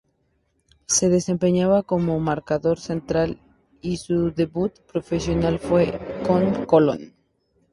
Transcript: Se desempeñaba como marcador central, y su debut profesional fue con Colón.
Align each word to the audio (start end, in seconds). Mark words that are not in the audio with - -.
Se 0.87 1.09
desempeñaba 1.09 1.83
como 1.83 2.19
marcador 2.19 2.79
central, 2.79 3.39
y 3.81 3.97
su 3.97 4.31
debut 4.31 4.71
profesional 4.91 5.59
fue 5.59 5.99
con 6.25 6.65
Colón. 6.65 7.13